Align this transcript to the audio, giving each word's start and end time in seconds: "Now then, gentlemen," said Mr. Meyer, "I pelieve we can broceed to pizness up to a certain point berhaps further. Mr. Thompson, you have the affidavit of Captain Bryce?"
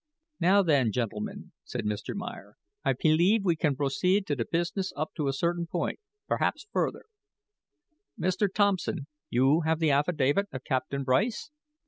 "Now 0.39 0.63
then, 0.63 0.91
gentlemen," 0.91 1.51
said 1.63 1.85
Mr. 1.85 2.15
Meyer, 2.15 2.55
"I 2.83 2.93
pelieve 2.93 3.45
we 3.45 3.55
can 3.55 3.75
broceed 3.75 4.25
to 4.25 4.35
pizness 4.35 4.91
up 4.95 5.11
to 5.15 5.27
a 5.27 5.31
certain 5.31 5.67
point 5.67 5.99
berhaps 6.27 6.65
further. 6.71 7.03
Mr. 8.19 8.51
Thompson, 8.51 9.05
you 9.29 9.59
have 9.61 9.77
the 9.77 9.91
affidavit 9.91 10.47
of 10.51 10.63
Captain 10.63 11.03
Bryce?" 11.03 11.51